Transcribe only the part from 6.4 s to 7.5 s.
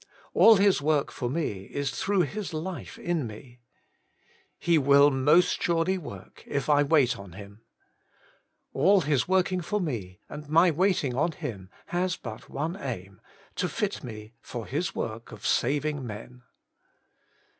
if I wait on